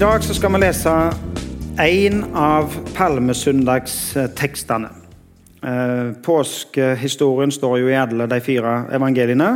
[0.00, 0.92] dag så skal vi lese
[1.84, 4.88] en av palmesøndagstekstene.
[5.60, 9.50] Eh, Påskehistorien står jo i alle de fire evangeliene.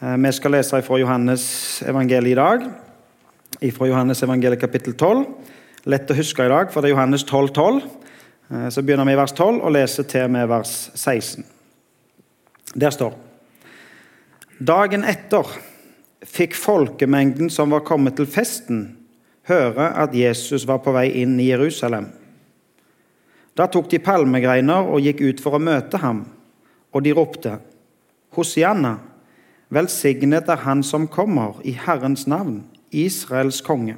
[0.00, 2.64] Eh, Vi skal lese fra Johannes evangeliet i dag,
[3.76, 5.26] fra Johannes evangeliet kapittel 12.
[5.84, 7.82] Lett å huske i dag, for det er Johannes 12, 12.
[8.50, 11.44] Eh, Så begynner vi i vers 12 og leser til med vers 16.
[12.74, 13.12] Der står
[14.64, 15.44] Dagen etter
[16.24, 19.03] fikk folkemengden som var kommet til festen,
[19.48, 22.08] høre at Jesus var på vei inn i Jerusalem.
[23.54, 26.24] Da tok de palmegreiner og gikk ut for å møte ham,
[26.94, 27.58] og de ropte,
[28.34, 28.96] Hosianna,
[29.70, 33.96] velsignet er Han som kommer, i Herrens navn, Israels konge.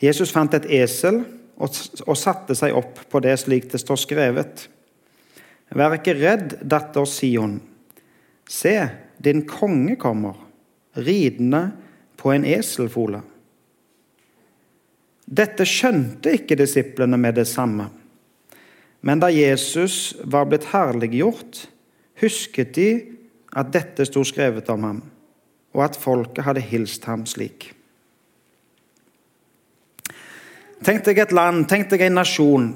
[0.00, 1.22] Jesus fant et esel
[1.56, 4.66] og, satte seg opp på det slik det står skrevet.
[5.74, 7.56] Vær ikke redd, datter Sion.
[8.50, 8.74] Se,
[9.16, 10.36] din konge kommer,
[10.98, 11.70] ridende
[12.20, 13.22] på en eselfole.
[15.24, 17.88] Dette skjønte ikke disiplene med det samme.
[19.04, 21.66] Men da Jesus var blitt herliggjort,
[22.20, 22.88] husket de
[23.54, 25.00] at dette sto skrevet om ham,
[25.74, 27.70] og at folket hadde hilst ham slik.
[30.84, 32.66] Tenk deg et land, tenk deg en nasjon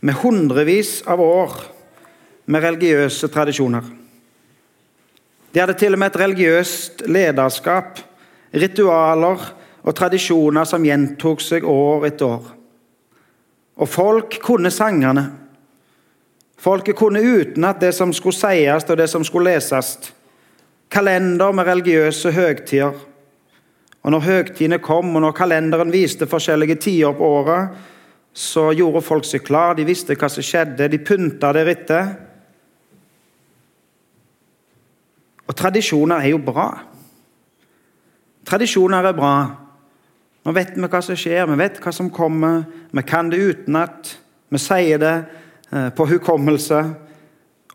[0.00, 1.56] med hundrevis av år
[2.48, 3.84] med religiøse tradisjoner.
[5.52, 8.00] De hadde til og med et religiøst lederskap,
[8.52, 9.44] ritualer
[9.82, 12.46] og tradisjoner som gjentok seg år etter år.
[13.78, 15.28] Og folk kunne sangene.
[16.58, 19.94] Folket kunne utenat det som skulle sies og det som skulle leses.
[20.90, 22.96] Kalender med religiøse høgtider.
[24.02, 27.76] Og når høgtidene kom, og når kalenderen viste forskjellige tider på året,
[28.32, 32.10] så gjorde folk seg klar, de visste hva som skjedde, de pynta deretter.
[35.48, 36.68] Og tradisjoner er jo bra.
[38.48, 39.34] Tradisjoner er bra.
[40.46, 42.62] Nå vet vi hva som skjer, vi vet hva som kommer.
[42.94, 44.14] Vi kan det utenat.
[44.48, 45.16] Vi sier det
[45.72, 46.82] eh, på hukommelse.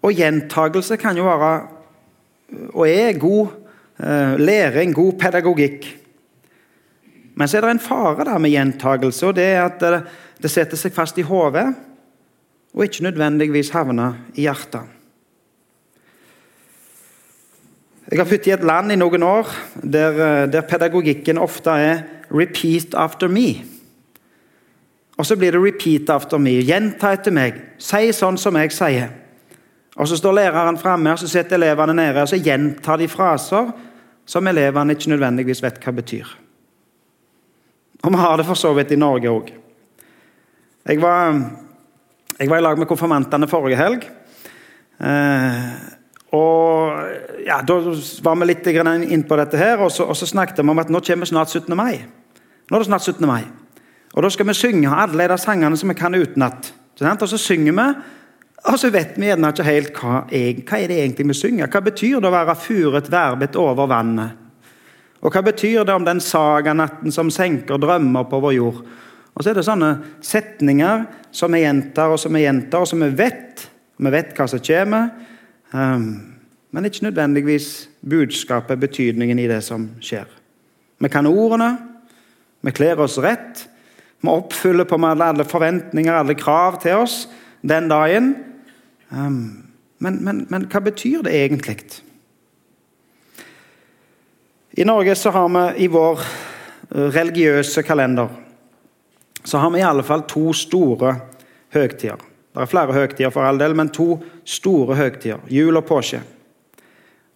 [0.03, 1.51] Og gjentagelse kan jo være,
[2.73, 3.53] og er, god
[3.99, 5.87] eh, læring, god pedagogikk.
[7.35, 9.79] Men så er det en fare der med gjentagelse, og det er at
[10.41, 11.69] det, setter seg fast i hodet
[12.73, 14.89] og ikke nødvendigvis havner i hjertet.
[18.11, 19.49] Jeg har bodd i et land i noen år
[19.81, 20.17] der,
[20.51, 22.01] der, pedagogikken ofte er
[22.33, 23.65] 'repeat after me'.
[25.17, 26.65] Og så blir det 'repeat after me'.
[26.65, 27.53] Gjenta etter meg.
[27.77, 29.09] Si sånn som jeg sier.
[29.95, 33.71] Og Så står læreren framme, og så sitter elevene nede og så gjentar de fraser
[34.25, 36.27] som elevene ikke nødvendigvis vet hva betyr.
[38.03, 39.51] Og vi har det for så vidt i Norge òg.
[40.85, 40.99] Jeg,
[42.39, 44.09] jeg, var i lag med konfirmantene forrige helg.
[44.99, 45.69] Eh,
[46.33, 46.97] og
[47.45, 47.77] ja, Da
[48.25, 50.89] var vi litt inn på dette her, og så, og så, snakket vi om at
[50.89, 51.75] nå kommer snart 17.
[51.75, 52.03] mai.
[52.69, 53.27] Nå er det snart 17.
[53.27, 53.43] mai.
[54.13, 56.73] Og Da skal vi synge alle de sangene som vi kan utenat.
[57.01, 57.87] Og så synger vi,
[58.63, 61.67] og så vet vi gjerne ikke helt hva, hva er det egentlig vi synger.
[61.67, 64.39] Hva betyr det å være furet verbet over vannet?
[65.23, 68.83] Og hva betyr det om den saganatten som senker drømmer på vår jord?
[69.33, 69.91] Og så er det sånne
[70.23, 73.65] setninger som vi gjentar og som vi gjentar, og som vi vet.
[73.97, 75.09] Vi vet hva som kommer,
[75.71, 76.05] um,
[76.73, 77.67] men ikke nødvendigvis
[78.01, 80.27] budskapet, betydningen i det som skjer.
[80.99, 81.92] Vi kan ordene,
[82.63, 83.65] vi kler oss rett,
[84.23, 87.25] vi oppfyller på med alle forventninger, alle krav til oss
[87.61, 88.33] den dagen.
[89.11, 89.69] Um,
[90.03, 91.77] men, men, men hva betyr det egentlig?
[94.73, 98.31] I Norge så har vi i vår eh, religiøse kalender
[99.43, 101.15] så har vi i alle fall to store
[101.73, 102.21] høgtider.
[102.53, 105.41] Det er flere høgtider, for all del, men to store høgtider.
[105.49, 106.21] Jul og påske.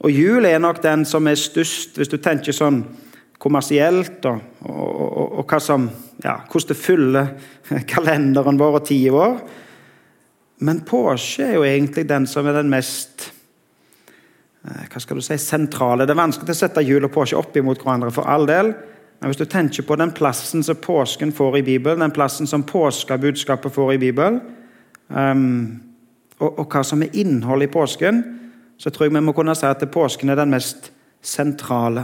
[0.06, 2.84] Og Jul er nok den som er størst, hvis du tenker sånn
[3.38, 5.88] kommersielt, og, og, og, og som,
[6.24, 7.32] ja, hvordan det fyller
[7.94, 9.40] kalenderen vår og tida vår.
[10.68, 13.32] Men påske er jo egentlig den som er den mest
[14.68, 16.06] Eh, hva skal du si, sentrale.
[16.06, 18.74] Det er vanskelig å sette jul og påske opp imot hverandre, for all del.
[19.18, 22.66] Men hvis du tenker på den plassen som påsken får i Bibelen, den plassen som
[22.68, 24.42] påskebudskapet får i Bibelen,
[25.08, 25.80] um,
[26.38, 28.22] og, og, hva som er innholdet i påsken,
[28.78, 30.92] så tror jeg vi må kunne si at påsken er den mest
[31.26, 32.04] sentrale.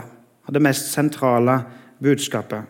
[0.52, 1.62] Det mest sentrale
[2.04, 2.64] budskapet.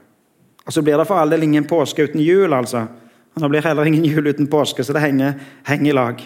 [0.65, 2.87] Og Så blir det for all del ingen påske uten jul, altså.
[3.35, 5.33] Og Nå blir heller ingen jul uten påske, så det henger,
[5.65, 6.21] henger i lag.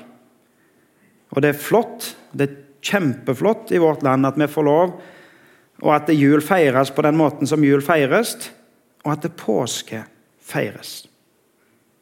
[1.31, 2.15] Og det er flott.
[2.33, 5.01] det er kjempeflott i vårt land at vi får lov,
[5.81, 8.51] og at jul feires på den måten som jul feires,
[9.05, 10.03] og at det påske
[10.41, 11.07] feires.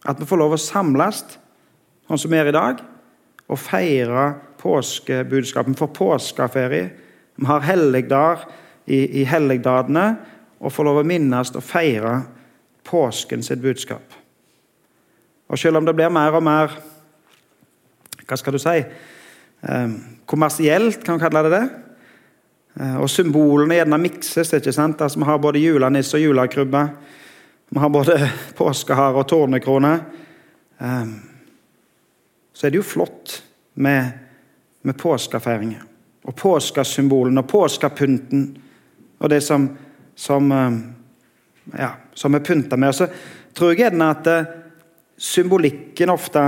[0.05, 1.23] At vi får lov å samles,
[2.07, 2.81] sånn som vi er i dag,
[3.47, 4.27] og feire
[4.61, 5.73] påskebudskapet.
[5.73, 6.89] Vi får påskeferie.
[7.35, 8.45] Vi har helligdager
[8.85, 10.05] i, i helligdagene,
[10.59, 12.19] og få lov å minnes og feire
[12.85, 14.13] påsken sitt budskap.
[15.49, 16.77] Og selv om det blir mer og mer
[18.25, 19.89] hva skal du si eh,
[20.25, 21.65] kommersielt, kan vi kalle det det,
[22.79, 25.01] eh, og symbolene gjerne mikses ikke sant?
[25.01, 26.83] Altså, Vi har både julenisse og julekrybbe.
[27.69, 28.17] Vi har både
[28.59, 29.93] påskehare og tårnekrone.
[30.81, 31.05] Eh,
[32.53, 33.41] så er det jo flott
[33.75, 34.11] med,
[34.81, 35.83] med påskefeiringer.
[36.25, 38.47] Og påskesymbolene og påskepynten
[39.25, 39.65] og det som,
[40.15, 40.51] som,
[41.73, 42.93] ja, som er pynta med.
[42.93, 43.09] Og så
[43.57, 44.29] tror jeg gjerne at
[45.17, 46.43] symbolikken ofte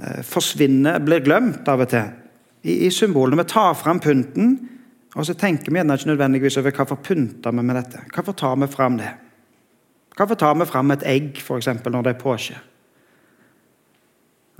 [0.00, 2.06] eh, forsvinner, blir glemt av og til
[2.62, 3.40] i, i symbolene.
[3.42, 4.56] Vi tar fram pynten,
[5.16, 8.04] og så tenker vi gjerne ikke nødvendigvis over hvorfor pynter vi med dette.
[8.14, 9.12] Hvorfor tar vi fram det?
[10.16, 12.58] Hvorfor tar vi fram et egg for eksempel, når det er påske?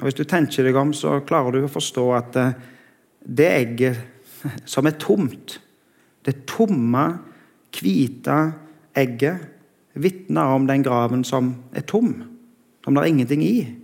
[0.01, 2.55] Og Hvis du tenker deg om, så klarer du å forstå at eh,
[3.21, 4.01] det egget
[4.73, 5.59] som er tomt,
[6.27, 7.07] det tomme,
[7.75, 8.39] hvite
[8.99, 9.47] egget,
[9.95, 12.13] vitner om den graven som er tom
[12.85, 13.77] som det er ingenting i.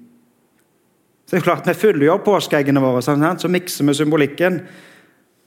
[1.26, 4.60] Så det er klart Vi fyller jo påskeeggene våre, sånn, så mikser vi symbolikken.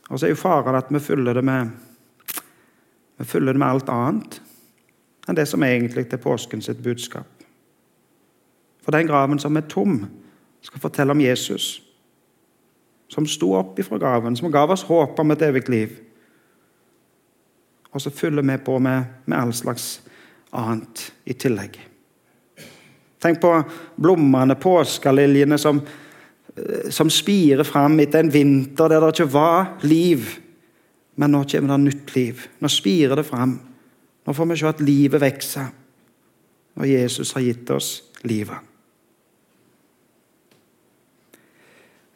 [0.10, 1.72] Og så er jo faren at vi fyller det med
[3.20, 4.40] vi fyller det med alt annet
[5.28, 7.28] enn det som egentlig er påsken sitt budskap.
[8.82, 10.08] For den graven som er tom,
[10.66, 11.84] skal fortelle om Jesus,
[13.12, 15.92] som sto opp ifra graven, som gav oss håp om et evig liv.
[17.94, 20.02] Og så fyller vi på med, med all slags
[20.52, 21.80] annet i tillegg.
[23.20, 23.54] Tenk på
[24.00, 25.82] blomstene, påskeliljene, som,
[26.56, 30.30] eh, som spirer fram etter en vinter der det ikke var liv.
[31.16, 32.48] Men nå kommer det nytt liv.
[32.60, 33.60] Nå spirer det fram.
[34.26, 35.68] Nå får vi se at livet vokser.
[36.80, 38.58] Og Jesus har gitt oss livet.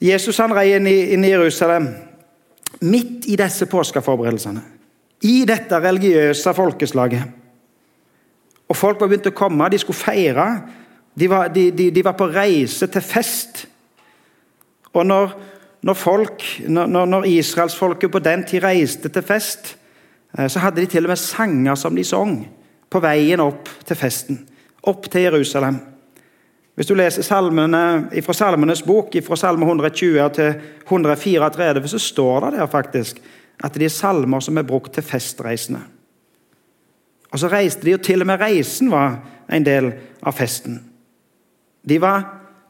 [0.04, 1.88] Jesus han rei inn i, inn i Jerusalem
[2.84, 4.62] midt i disse påskeforberedelsene.
[5.24, 7.24] I dette religiøse folkeslaget.
[8.68, 10.48] Og Folk var begynt å komme, de skulle feire.
[11.14, 13.66] De var, de, de, de var, på reise til fest.
[14.94, 15.36] Og når,
[15.86, 19.76] når, folk, når, når israelsfolket på den tid reiste til fest,
[20.38, 22.38] eh, så hadde de til og med sanger som de sang
[22.90, 24.42] på veien opp til festen.
[24.90, 25.80] Opp til Jerusalem.
[26.74, 30.56] Hvis du leser salmene, fra Salmenes bok, fra salme 120 til
[30.88, 33.22] 134, så står det der faktisk
[33.64, 35.82] at det er salmer som er brukt til festreisende.
[37.34, 39.18] Og så reiste de, og til og med reisen var
[39.50, 39.90] en del
[40.22, 40.78] av festen.
[41.84, 42.24] De var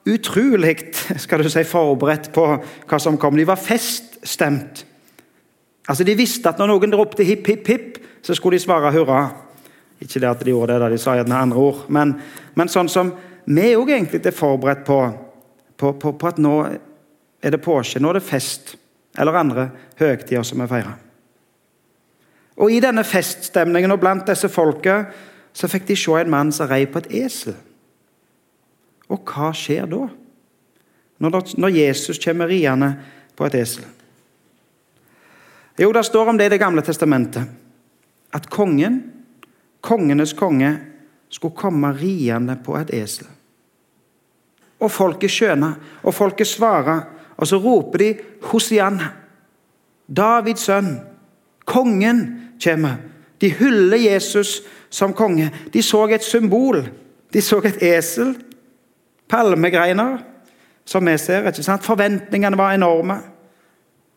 [0.10, 2.48] utrolig si, forberedt på
[2.90, 3.38] hva som kom.
[3.38, 4.86] De var feststemt.
[5.88, 9.26] Altså, De visste at når noen ropte hipp, hipp, hipp, så skulle de svare hurra.
[10.00, 12.16] Ikke det at de gjorde det da de sa gjerne andre ord, men,
[12.56, 13.14] men sånn som
[13.46, 14.98] vi òg egentlig er forberedt på,
[15.80, 16.56] på, på, på, at nå
[17.44, 18.76] er det påske, nå er det fest,
[19.18, 19.68] eller andre
[20.00, 20.98] høgtider som vi feirer.
[22.62, 25.14] Og I denne feststemningen og blant disse folket
[25.54, 27.56] så fikk de se en mann som rei på et esel.
[29.10, 30.08] Og hva skjer da?
[31.24, 32.96] Når, Jesus kommer riende
[33.38, 33.86] på et esel?
[35.78, 37.46] Jo, det står om det i Det gamle testamentet.
[38.34, 39.00] At kongen,
[39.82, 40.78] kongenes konge,
[41.30, 43.28] skulle komme riende på et esel.
[44.82, 47.06] Og folket skjønner, og folket svarer,
[47.44, 48.14] og så roper de
[48.48, 49.10] Hosianna.
[50.08, 50.94] Davids sønn.
[51.68, 52.22] Kongen
[52.64, 53.02] kommer.
[53.42, 55.50] De hyller Jesus som konge.
[55.74, 56.86] De så et symbol.
[57.34, 58.36] De så et esel
[59.28, 60.22] palmegreiner,
[60.86, 61.48] som vi ser.
[61.48, 61.84] ikke sant?
[61.84, 63.20] Forventningene var enorme.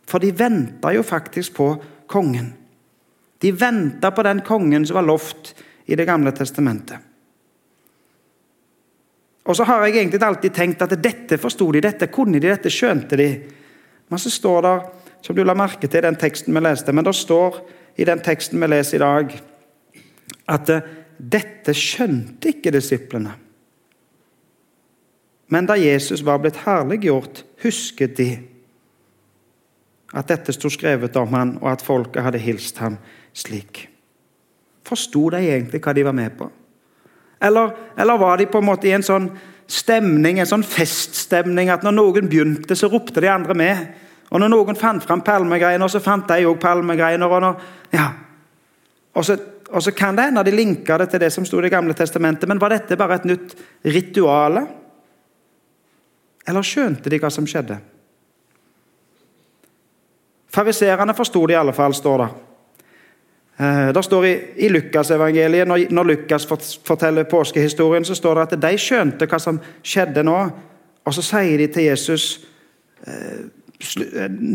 [0.06, 1.72] For de venta jo faktisk på
[2.06, 2.52] kongen.
[3.42, 5.54] De venta på den kongen som var lovt
[5.86, 6.98] i Det gamle testamentet.
[9.46, 12.72] Og så har jeg egentlig alltid tenkt at dette forsto de, dette kunne de, dette
[12.72, 13.30] skjønte de.
[14.10, 14.76] Men så står det,
[15.26, 17.60] som du la merke til i den teksten vi leste, men det står
[17.98, 19.32] i den teksten vi leser i dag,
[20.54, 20.72] at
[21.16, 23.32] dette skjønte ikke disiplene.
[25.50, 28.30] Men da Jesus var blitt herliggjort, husket de
[30.16, 32.98] at dette sto skrevet om han, og at folket hadde hilst ham
[33.36, 33.86] slik.
[34.86, 36.48] Forsto de egentlig hva de var med på?
[37.40, 39.28] Eller, eller, var de på en måte i en sånn
[39.68, 43.82] stemning, en sånn feststemning, at når noen begynte, så ropte de andre med?
[44.30, 47.30] Og når noen fant fram palmegreiner, så fant de òg palmegreiner.
[47.30, 48.06] Og, når, ja.
[49.14, 49.36] og, så,
[49.70, 51.94] og så kan det hende de linka det til det som sto i Det gamle
[51.94, 54.64] testamentet, men var dette bare et nytt rituale?
[56.46, 57.78] Eller skjønte de hva som skjedde?
[60.56, 62.28] Fariserene forsto det i alle fall, står det.
[63.58, 66.46] Eh, det står I, i Lukasevangeliet, når, når Lukas
[66.84, 70.38] forteller påskehistorien, så står det at de skjønte hva som skjedde nå.
[71.06, 72.46] Og så sier de til Jesus
[73.06, 73.46] eh,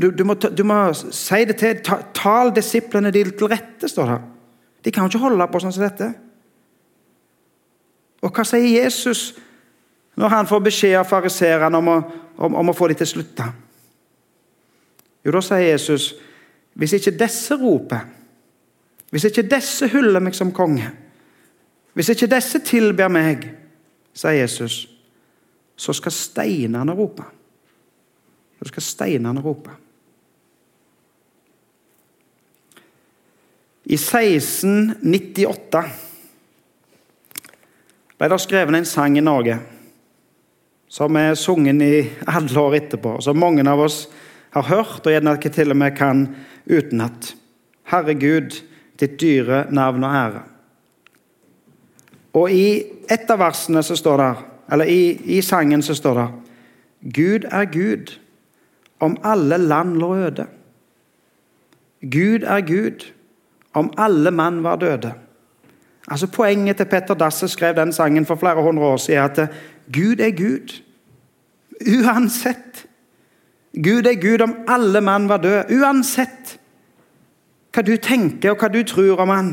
[0.01, 4.09] du, du, må, du må si det til ta, Tal disiplene dine til rette, står
[4.09, 4.19] det.
[4.85, 6.07] De kan jo ikke holde på sånn som dette.
[8.21, 9.31] Og hva sier Jesus
[10.17, 11.91] når han får beskjed av fariseerne om,
[12.37, 13.47] om, om, å få dem til å slutte?
[15.21, 16.11] Jo, da sier Jesus
[16.81, 18.05] hvis ikke disse roper,
[19.11, 20.87] hvis ikke disse hyller meg som konge,
[21.93, 23.43] hvis ikke disse tilber meg,
[24.15, 24.85] sier Jesus,
[25.75, 27.25] så skal steinene rope.
[28.59, 29.73] Så skal steinene rope.
[33.91, 35.83] I 1698
[38.15, 39.57] ble det skrevet en sang i Norge
[40.91, 44.03] som er sunget i alle år etterpå, som mange av oss
[44.51, 46.25] har hørt, og gjerne ikke til og med kan
[46.67, 47.31] utenat.
[47.87, 48.57] Herre Gud,
[49.01, 50.43] ditt dyre navn og ære.
[52.33, 54.31] Og i et av versene så står det,
[54.71, 55.01] eller i,
[55.37, 56.27] i sangen så står det
[57.15, 58.13] Gud er Gud,
[59.01, 60.45] om alle land lå øde.
[62.01, 63.07] Gud er Gud,
[63.73, 65.13] om alle mann var døde.
[66.07, 69.49] Altså Poenget til Petter Dasse skrev den sangen for flere hundre år siden, at
[69.93, 70.81] Gud er Gud.
[71.81, 72.85] Uansett.
[73.73, 75.65] Gud er Gud om alle mann var døde.
[75.71, 76.59] Uansett
[77.71, 79.51] hva du tenker og hva du tror om han,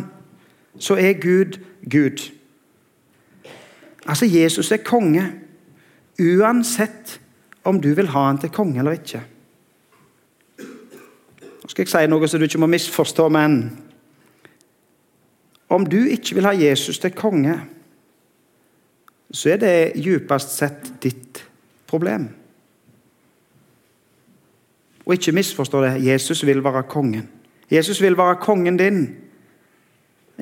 [0.78, 1.58] så er Gud
[1.90, 2.30] Gud.
[4.06, 5.32] Altså, Jesus er konge.
[6.20, 7.20] Uansett
[7.64, 9.20] om du vil ha han til konge eller ikke.
[10.58, 13.58] Nå skal jeg si noe så du ikke må misforstå, men
[15.68, 17.58] om du ikke vil ha Jesus til konge,
[19.30, 21.42] så er det djupest sett ditt
[21.86, 22.30] problem.
[25.04, 25.92] Og ikke misforstå det.
[26.06, 27.28] Jesus vil være kongen.
[27.70, 29.16] Jesus vil være kongen din.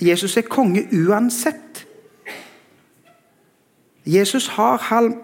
[0.02, 1.86] Jesus er konge uansett.
[4.06, 4.78] Jesus har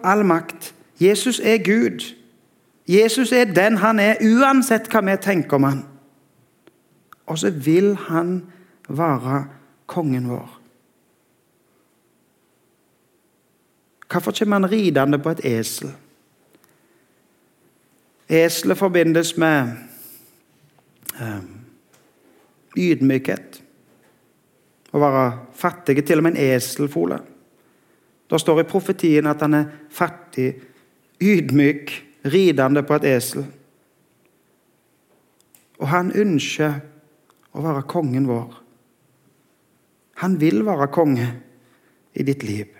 [0.04, 0.74] all makt.
[1.00, 2.14] Jesus er Gud.
[2.88, 5.84] Jesus er den han er, uansett hva vi tenker om han.
[7.26, 8.42] Og så vil han
[8.88, 9.44] være
[9.86, 10.58] kongen vår.
[14.12, 15.92] Hvorfor kommer han ridende på et esel?
[18.28, 19.72] Eselet forbindes med
[21.20, 21.51] um,
[22.78, 23.60] ydmykhet.
[24.92, 25.24] Å være
[25.56, 25.98] fattig.
[26.04, 27.18] Til og med en eselfole.
[28.28, 30.54] Det står i profetien at han er fattig,
[31.20, 31.92] ydmyk,
[32.32, 33.44] ridende på et esel.
[35.82, 36.78] Og han ønsker
[37.52, 38.54] å være kongen vår.
[40.22, 41.26] Han vil være konge
[42.14, 42.78] i ditt liv.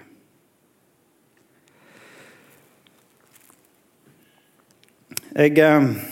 [5.33, 6.12] Jeg, eh,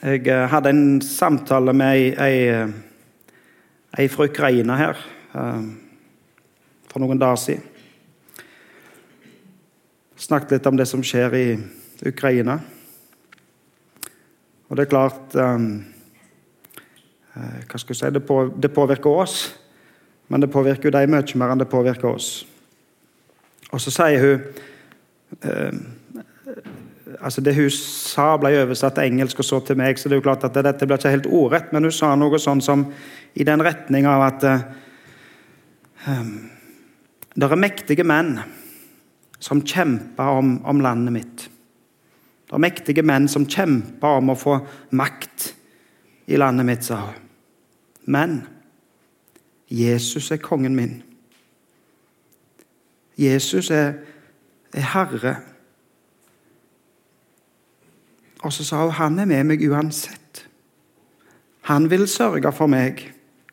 [0.00, 5.02] jeg eh, hadde en samtale med ei, eh, fra Ukraina her
[6.90, 7.66] for noen dager siden.
[10.16, 11.44] Snakket litt om det som skjer i
[12.08, 12.58] Ukraina.
[14.68, 15.68] Og det er klart um,
[17.34, 19.36] hva skal jeg si, det, på, det, påvirker oss,
[20.28, 22.32] men det påvirker jo dem mye mer enn det påvirker oss.
[23.70, 24.44] Og så sier hun
[25.46, 25.80] eh,
[27.20, 30.22] altså Det hun sa, ble oversatt til engelsk og så til meg, så det er
[30.22, 32.86] jo klart at dette blir ikke helt ordrett, men hun sa noe sånn som
[33.34, 34.46] i den retning av at
[36.08, 36.32] um,
[37.36, 38.38] det er mektige menn
[39.40, 41.44] som kjemper om, om landet mitt.
[42.50, 44.56] Det er mektige menn som kjemper om å få
[44.98, 45.52] makt
[46.30, 47.28] i landet mitt, sa hun.
[48.10, 48.40] Men
[49.70, 50.96] Jesus er kongen min.
[53.20, 54.00] Jesus er,
[54.74, 55.36] er Herre.
[58.42, 60.46] Og så sa hun han er med meg uansett.
[61.68, 63.02] Han vil sørge for meg.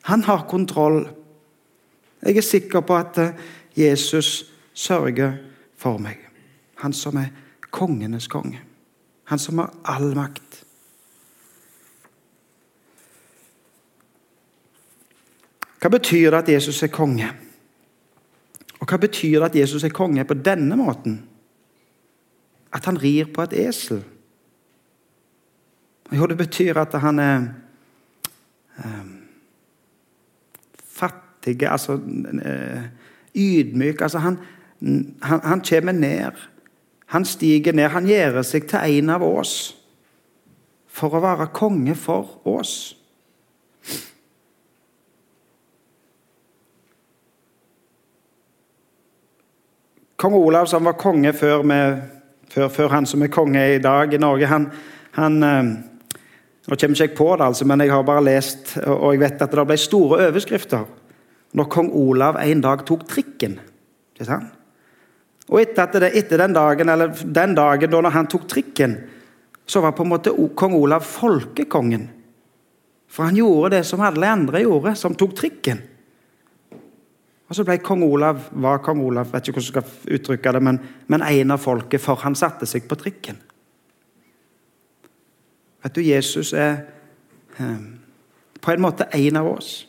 [0.08, 1.08] Han har kontroll.
[2.22, 3.34] Jeg er sikker på at eh,
[3.76, 5.36] Jesus sørger
[5.76, 6.16] for meg.
[6.82, 7.28] Han som er
[7.70, 8.62] kongenes konge.
[9.24, 10.64] Han som har all makt.
[15.78, 17.28] Hva betyr det at Jesus er konge?
[18.80, 21.20] Og hva betyr det at Jesus er konge på denne måten?
[22.74, 24.02] At han rir på et esel?
[26.12, 27.42] Jo, det betyr at han er
[28.78, 29.08] eh,
[30.80, 31.98] fattig, altså
[32.44, 32.86] eh,
[33.34, 34.00] ydmyk.
[34.00, 34.38] Altså han,
[35.22, 36.32] han, han kommer ned.
[37.06, 37.88] Han stiger ned.
[37.88, 39.74] Han gjør seg til en av oss
[40.88, 42.94] for å være konge for oss.
[50.18, 52.00] Kong Olav, som var konge før, med,
[52.50, 54.64] før, før, han som er konge i dag i Norge, han,
[55.14, 55.68] han eh,
[56.68, 59.44] Nå kommer ikke jeg på det, altså, men jeg har bare lest, og jeg vet
[59.44, 60.84] at det ble store overskrifter
[61.56, 63.54] når kong Olav en dag tok trikken.
[65.48, 68.98] Og etter, det, etter den dagen eller den dagen da han tok trikken,
[69.68, 72.08] så var på en måte kong Olav folkekongen.
[73.08, 75.80] For han gjorde det som alle andre gjorde, som tok trikken.
[77.48, 80.64] Og så ble kong Olav var kong Olav, vet ikke hvordan jeg skal uttrykke det,
[80.68, 83.40] men, men en av folket, for han satte seg på trikken.
[85.82, 86.76] Vet du, Jesus er
[87.58, 87.76] eh,
[88.60, 89.88] på en måte en av oss.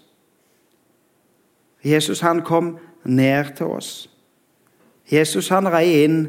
[1.84, 4.10] Jesus han kom ned til oss.
[5.10, 6.20] Jesus han rei inn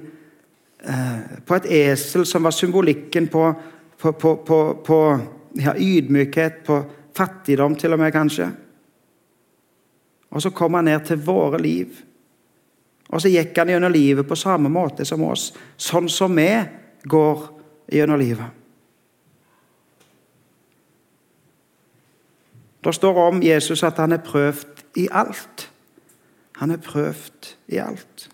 [0.80, 3.52] eh, på et esel som var symbolikken på,
[4.00, 5.00] på, på, på
[5.60, 6.82] ja, ydmykhet, på
[7.16, 8.48] fattigdom til og med, kanskje.
[10.30, 11.98] Og så kom han ned til våre liv.
[13.10, 16.48] Og så gikk han gjennom livet på samme måte som oss, sånn som vi
[17.10, 17.46] går
[17.90, 18.59] gjennom livet.
[22.84, 25.70] Det står om Jesus at han er prøvd i alt.
[26.56, 28.28] Han er prøvd i alt.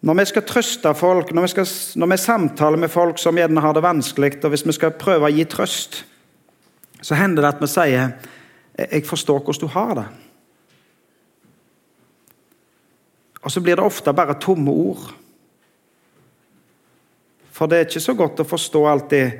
[0.00, 1.66] Når vi skal trøste folk, når vi, skal,
[1.98, 5.26] når vi samtaler med folk som gjerne har det vanskelig, og hvis vi skal prøve
[5.26, 6.04] å gi trøst,
[7.02, 8.10] så hender det at vi sier
[8.78, 10.14] 'Jeg forstår hvordan du har det'.
[13.42, 15.14] Og så blir det ofte bare tomme ord.
[17.50, 19.30] For det er ikke så godt å forstå alltid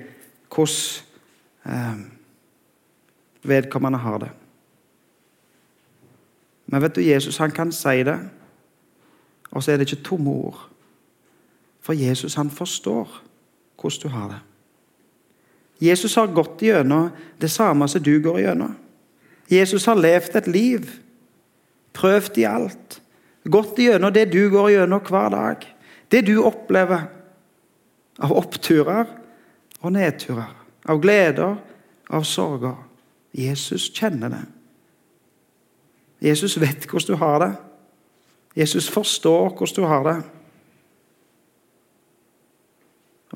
[0.49, 1.08] hvordan
[1.68, 2.00] eh,
[3.42, 4.30] vedkommende har det.
[6.66, 8.18] Men vet du, Jesus han kan si det,
[9.50, 10.68] og så er det ikke tomme ord.
[11.80, 13.08] For Jesus han forstår
[13.80, 14.40] hvordan du har det.
[15.80, 18.75] Jesus har gått gjennom det samme som du går gjennom.
[19.48, 20.88] Jesus har levd et liv,
[21.96, 22.98] prøvd i alt,
[23.48, 25.64] gått gjennom det du går gjennom hver dag.
[26.10, 27.06] Det du opplever
[28.18, 29.06] av oppturer
[29.80, 30.50] og nedturer,
[30.88, 31.57] av gleder,
[32.09, 32.76] av sorger.
[33.37, 34.45] Jesus kjenner det.
[36.28, 37.52] Jesus vet hvordan du har det.
[38.59, 40.16] Jesus forstår hvordan du har det.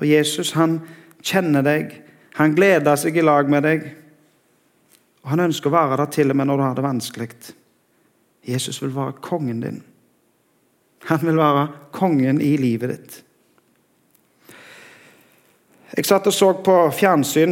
[0.01, 0.79] Og Jesus han
[1.23, 1.93] kjenner deg,
[2.35, 3.83] han gleder seg i lag med deg.
[5.23, 7.29] Og Han ønsker å være der til og med når du har det vanskelig.
[8.43, 9.83] Jesus vil være kongen din.
[11.07, 13.19] Han vil være kongen i livet ditt.
[15.93, 17.51] Jeg satt og så på fjernsyn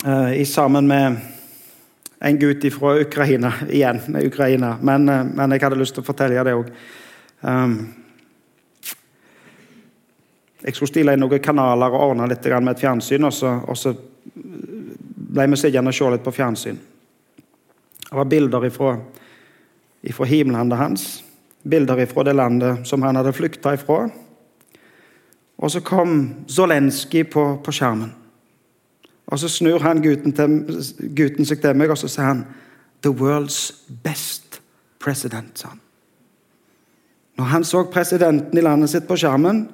[0.00, 1.16] eh, sammen med
[2.24, 4.00] en gutt fra Ukraina igjen.
[4.16, 6.70] Ukraina, men, eh, men, jeg hadde lyst til å fortelle det òg.
[7.42, 7.74] Um,
[10.62, 13.28] jeg skulle stille inn noen kanaler og ordne litt med et fjernsyn.
[13.28, 13.92] og så, og så
[14.32, 16.80] ble vi sittende og se litt på fjernsyn.
[18.08, 18.96] Det var bilder ifra,
[20.00, 21.24] ifra himlandet hans,
[21.62, 24.06] bilder ifra det landet som han hadde flykta ifra.
[25.62, 28.10] Og så kom Zelenskyj på, på, skjermen.
[29.26, 30.58] Og Så snur han gutten, til,
[31.16, 32.44] gutten, seg til meg og så sier han,
[33.02, 33.72] 'The world's
[34.04, 34.60] best
[35.04, 35.54] president'.
[35.54, 35.80] sa han.
[37.38, 39.68] Når han så presidenten i landet sitt på skjermen,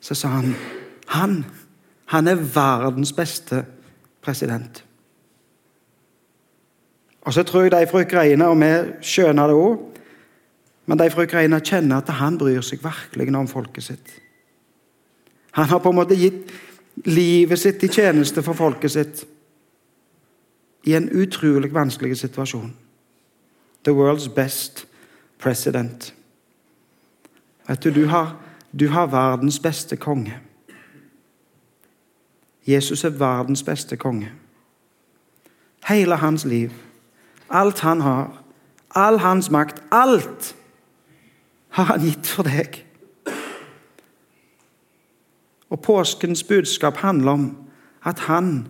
[0.00, 0.54] så sa han
[1.06, 1.44] han,
[2.06, 3.64] han er verdens beste
[4.22, 4.84] president.
[7.20, 9.78] Og så tror jeg de fra Ukraina, og vi skjønner det òg,
[10.86, 14.25] men de fra Ukraina kjenner at han bryr seg virkelig om folket sitt.
[15.56, 16.52] Han har på en måte gitt
[17.04, 19.24] livet sitt i tjeneste for folket sitt
[20.86, 22.74] i en utrolig vanskelig situasjon.
[23.84, 24.86] The world's best
[25.38, 26.12] president.
[27.68, 28.36] Vet du, du har,
[28.72, 30.38] du har verdens beste konge.
[32.66, 34.32] Jesus er verdens beste konge.
[35.86, 36.72] Hele hans liv
[37.50, 38.42] alt han har,
[38.90, 40.54] all hans makt, alt
[41.68, 42.82] har han gitt for deg.
[45.70, 47.56] Og påskens budskap handler om
[48.06, 48.68] at han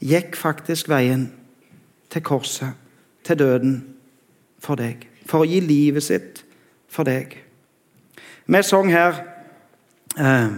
[0.00, 1.32] gikk faktisk veien
[2.10, 2.72] til korset,
[3.24, 3.94] til døden,
[4.62, 5.08] for deg.
[5.26, 6.44] For å gi livet sitt
[6.90, 7.34] for deg.
[8.46, 9.22] Vi sang her
[10.18, 10.52] eh,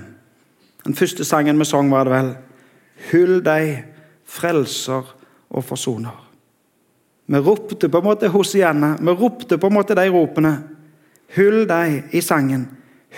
[0.84, 2.34] Den første sangen vi sang, var det vel
[3.10, 3.84] 'Hyll deg,
[4.24, 5.14] frelser
[5.50, 6.24] og forsoner'.
[7.26, 8.96] Vi ropte på en måte Hosianna.
[9.00, 10.62] Vi ropte på en måte de ropene.
[11.36, 12.68] Hyll deg i sangen.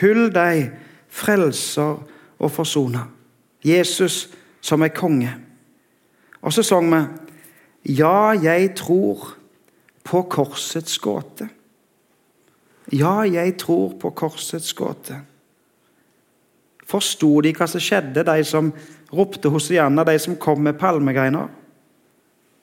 [0.01, 0.71] Hyll deg,
[1.17, 1.97] frelser
[2.39, 3.07] og forsoner.
[3.65, 4.27] Jesus
[4.61, 5.33] som er konge.
[6.43, 7.05] Og så sang vi
[7.99, 9.37] Ja, jeg tror
[10.05, 11.49] på korsets gåte.
[12.93, 15.21] Ja, jeg tror på korsets gåte.
[16.87, 18.73] Forsto de hva som skjedde, de som
[19.13, 21.49] ropte Hosianna, de som kom med palmegreiner?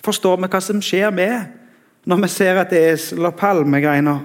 [0.04, 1.60] Forstår vi hva som skjer med
[2.04, 4.20] når vi ser et esel og palmegreiner?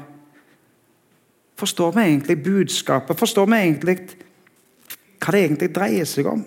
[1.59, 3.19] Forstår vi egentlig budskapet?
[3.19, 3.97] Forstår vi egentlig
[5.19, 6.45] hva det egentlig dreier seg om?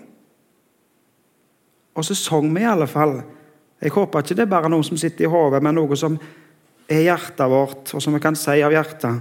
[1.92, 3.18] Og så sang vi i alle fall.
[3.82, 6.16] Jeg håper ikke det er bare noe som sitter i hodet, men noe som
[6.88, 9.20] er hjertet vårt, og som vi kan si av hjertet.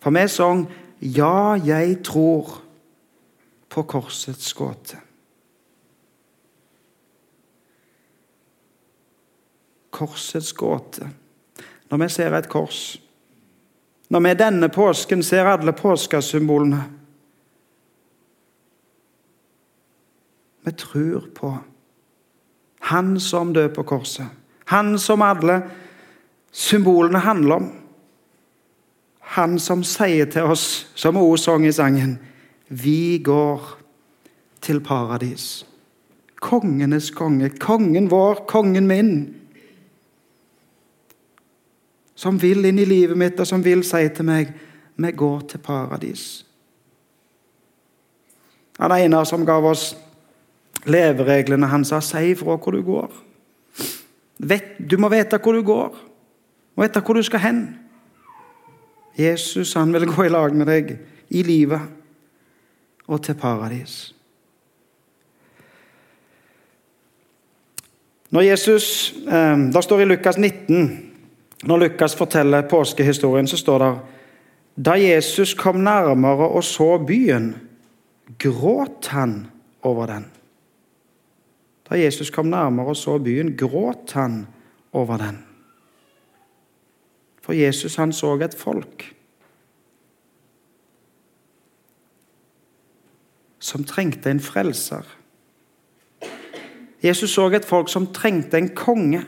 [0.00, 0.66] For vi sang
[1.00, 2.62] 'Ja, jeg tror'
[3.68, 4.96] på korsets gåte.
[9.90, 11.10] Korsets gåte.
[11.90, 13.00] Når vi ser et kors
[14.08, 16.84] når vi denne påsken ser alle påskesymbolene
[20.66, 21.58] Vi tror på
[22.80, 24.26] Han som døde på korset.
[24.66, 25.62] Han som alle
[26.52, 27.68] symbolene handler om.
[29.20, 32.18] Han som sier til oss, som hun sang i sangen,
[32.68, 33.78] vi går
[34.60, 35.66] til paradis.
[36.40, 39.34] Kongenes konge, kongen vår, kongen min.
[42.16, 44.54] Som vil inn i livet mitt, og som vil si til meg
[44.96, 46.46] vi går til paradis.
[48.80, 49.90] Han ene som gav oss
[50.86, 53.12] levereglene, han sa 'si ifra hvor du går'.
[54.90, 55.96] Du må vite hvor du går,
[56.76, 57.78] og vite hvor du skal hen.
[59.18, 60.98] Jesus han vil gå i lag med deg
[61.30, 61.80] i livet
[63.06, 64.14] og til paradis.
[68.30, 71.05] Når Jesus, eh, Det står i Lukas 19,
[71.64, 73.92] når Lukas forteller påskehistorien, så står det
[74.76, 77.54] da Jesus kom nærmere og så byen,
[78.38, 79.46] gråt han
[79.82, 80.26] over den.
[81.90, 84.46] Da Jesus kom nærmere og så byen, gråt han
[84.92, 85.38] over den.
[87.42, 89.06] For Jesus han så et folk
[93.58, 95.06] som trengte en frelser.
[97.02, 99.22] Jesus så et folk som trengte en konge.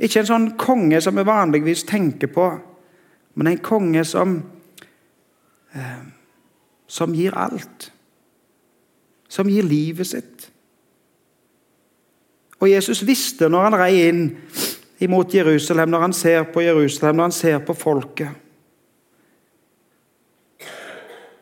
[0.00, 2.46] Ikke en sånn konge som vi vanligvis tenker på,
[3.36, 4.38] men en konge som,
[5.74, 6.02] eh,
[6.88, 7.90] som gir alt.
[9.28, 10.50] Som gir livet sitt.
[12.60, 14.24] Og Jesus visste når han rei inn
[15.00, 18.28] imot Jerusalem, når han ser på Jerusalem, når han ser på folket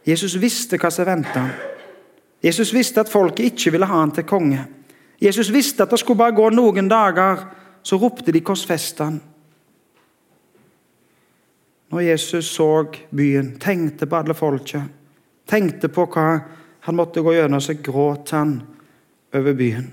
[0.09, 1.42] Jesus visste hva som venta.
[2.44, 4.62] Jesus visste at folket ikke ville ha han til konge.
[5.21, 7.42] Jesus visste at det skulle bare gå noen dager,
[7.88, 9.20] så ropte de 'korsfest han'.
[11.90, 12.85] Når Jesus så
[13.16, 14.83] byen, tenkte på alle folket,
[15.46, 16.40] tenkte på hva
[16.81, 18.62] han måtte gå gjennom, så gråt han
[19.33, 19.88] over byen.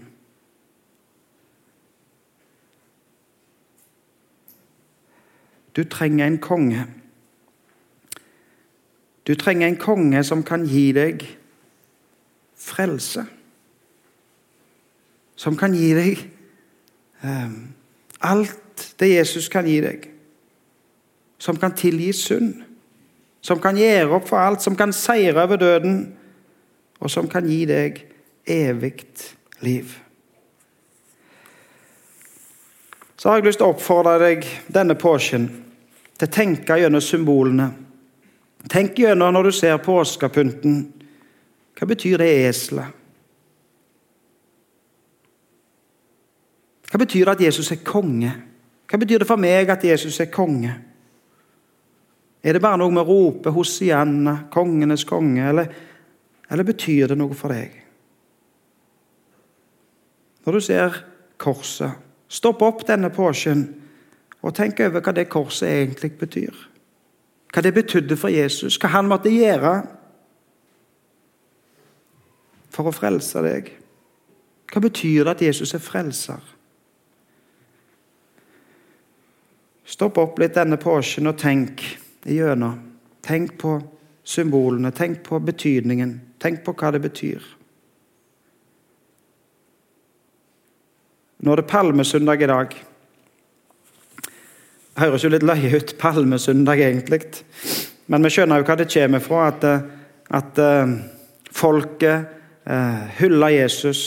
[5.75, 6.85] Du trenger en konge.
[9.27, 11.23] Du trenger en konge som kan gi deg
[12.55, 13.25] frelse.
[15.35, 16.29] Som kan gi deg
[17.23, 17.74] um,
[18.25, 20.07] alt det Jesus kan gi deg.
[21.37, 22.63] Som kan tilgi synd.
[23.45, 24.63] Som kan gjøre opp for alt.
[24.65, 25.99] Som kan seire over døden.
[26.99, 28.01] Og som kan gi deg
[28.47, 29.05] evig
[29.61, 29.93] liv.
[33.17, 35.47] Så har jeg lyst til å oppfordre deg denne påsken
[36.15, 37.69] til å tenke gjennom symbolene.
[38.69, 40.77] Tenk gjennom når du ser påskepynten.
[41.75, 43.04] Hva betyr det eselet?
[46.95, 48.29] Hva betyr det at Jesus er konge?
[48.87, 50.71] Hva betyr det for meg at Jesus er konge?
[52.39, 55.67] Er det bare noe med å rope 'Hosianna, kongenes konge', eller,
[56.49, 57.75] eller betyr det noe for deg?
[60.45, 61.03] Når du ser
[61.37, 61.91] korset,
[62.29, 63.67] stopp opp denne påsken
[64.41, 66.55] og tenk over hva det korset egentlig betyr.
[67.51, 69.81] Hva det betydde for Jesus, hva han måtte gjøre
[72.71, 73.73] for å frelse deg.
[74.71, 76.54] Hva betyr det at Jesus er frelser?
[79.85, 81.83] Stopp opp litt denne påsken og tenk
[82.25, 82.79] igjennom.
[83.25, 83.77] Tenk på
[84.25, 87.45] symbolene, tenk på betydningen, tenk på hva det betyr.
[91.45, 92.75] Nå er det palmesøndag i dag.
[94.95, 97.21] Det høres jo litt løye ut, palmesøndag egentlig.
[98.09, 99.65] Men vi skjønner jo hva det kommer fra, at,
[100.39, 100.93] at uh,
[101.53, 102.31] folket
[102.65, 104.05] uh, hyller Jesus.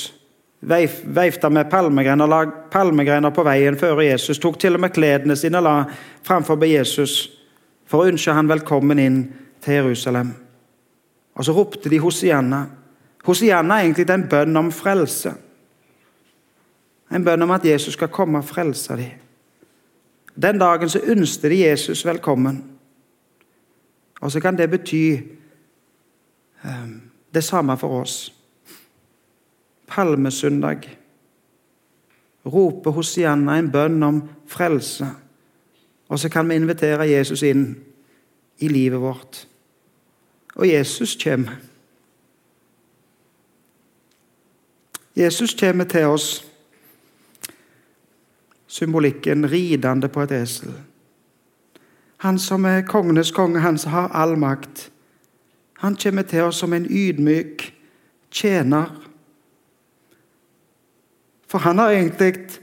[0.60, 4.40] Veif, veifta med palmegreiner, la palmegreiner på veien før Jesus.
[4.42, 5.84] Tok til og med kledene sine la
[6.26, 7.28] framfor Jesus
[7.86, 9.20] for å ønske han velkommen inn
[9.62, 10.32] til Jerusalem.
[11.38, 12.64] Og så ropte de Hosianna.
[13.24, 15.32] Hosianna er egentlig en bønn om frelse.
[17.14, 19.14] En bønn om at Jesus skal komme og frelse dem.
[20.38, 22.60] Den dagen så ønsket de Jesus velkommen.
[24.20, 25.20] Og så kan det bety
[26.64, 27.00] um,
[27.34, 28.37] det samme for oss.
[29.88, 30.88] Palmesøndag.
[32.46, 35.06] Rope Hosianna en bønn om frelse.
[36.08, 37.76] Og så kan vi invitere Jesus inn
[38.58, 39.46] i livet vårt.
[40.54, 41.58] Og Jesus kommer.
[45.16, 46.44] Jesus kommer til oss
[48.66, 50.72] symbolikken ridende på et esel.
[52.18, 54.90] Han som er kongenes konge, han som har all makt.
[55.78, 57.74] Han kommer til oss som en ydmyk
[58.30, 59.07] tjener.
[61.48, 62.60] For han har egentlig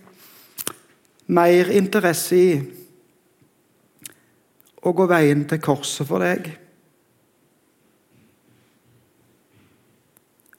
[1.34, 2.50] mer interesse i
[4.86, 6.52] å gå veien til korset for deg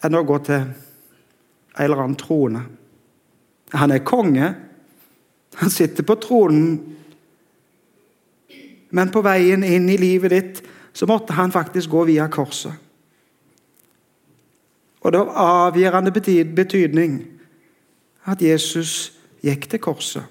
[0.07, 0.75] enn å gå til en
[1.83, 2.63] eller annen trone.
[3.75, 4.49] Han er konge.
[5.61, 6.77] Han sitter på tronen.
[8.95, 10.61] Men på veien inn i livet ditt
[10.97, 12.73] så måtte han faktisk gå via korset.
[15.03, 17.19] Og det var avgjørende betydning
[18.27, 19.13] at Jesus
[19.45, 20.25] gikk til korset.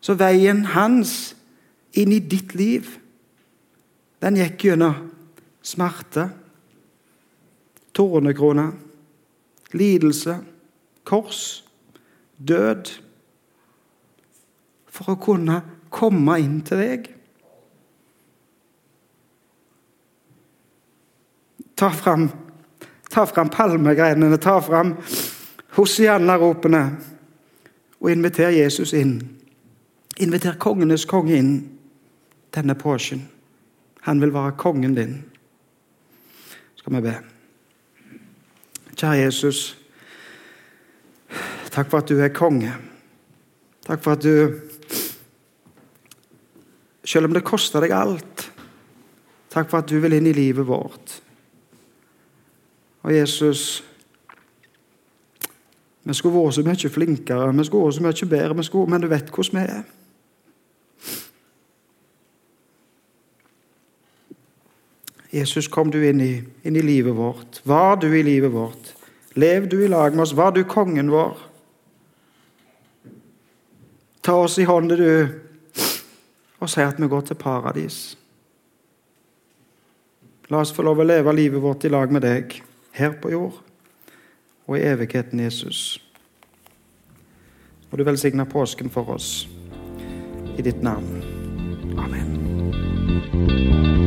[0.00, 1.34] Så veien hans
[1.98, 2.86] inn i ditt liv,
[4.22, 5.10] den gikk gjennom
[5.64, 6.30] smerte,
[7.96, 8.70] tornekrone,
[9.76, 10.38] lidelse,
[11.04, 11.64] kors,
[12.40, 12.96] død
[14.90, 15.54] For å kunne
[15.88, 17.04] komme inn til deg.
[21.78, 22.26] Ta fram,
[23.08, 24.96] ta fram palmegreinene, ta fram
[25.76, 26.84] Hosianna-ropene
[28.00, 29.18] og inviter Jesus inn.
[30.20, 31.52] Inviter kongenes konge inn
[32.54, 33.28] denne påsken.
[34.00, 35.18] Han vil være kongen din.
[36.76, 37.14] Skal vi be.
[38.96, 39.76] Kjære Jesus.
[41.70, 42.72] Takk for at du er konge.
[43.86, 44.60] Takk for at du
[47.04, 48.42] Selv om det koster deg alt,
[49.50, 51.14] takk for at du vil inn i livet vårt.
[53.02, 53.80] Og Jesus
[56.02, 59.08] Vi skulle vært så mye flinkere, vi skulle vært så mye bedre, skulle, men du
[59.10, 59.82] vet hvordan vi er.
[65.30, 66.32] Jesus, kom du inn i,
[66.66, 67.60] inn i livet vårt.
[67.62, 68.94] Var du i livet vårt?
[69.38, 70.34] Lev du i lag med oss?
[70.34, 71.36] Var du kongen vår?
[74.26, 75.84] Ta oss i hånden, du,
[76.58, 78.00] og si at vi går til paradis.
[80.50, 82.56] La oss få lov å leve livet vårt i lag med deg
[82.98, 83.69] her på jord
[84.70, 86.02] og i evigheten, Jesus.
[87.90, 89.48] Og du velsigner påsken for oss
[90.58, 91.22] i ditt navn.
[91.98, 93.99] Amen.